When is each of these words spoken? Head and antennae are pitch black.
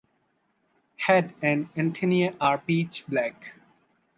Head 0.97 1.35
and 1.43 1.69
antennae 1.77 2.35
are 2.39 2.57
pitch 2.57 3.05
black. 3.07 3.53